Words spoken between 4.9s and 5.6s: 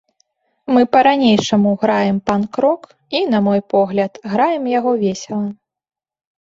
весела.